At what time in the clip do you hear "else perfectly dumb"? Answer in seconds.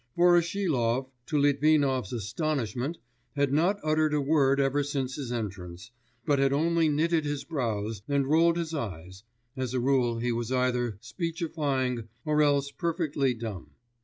12.41-13.73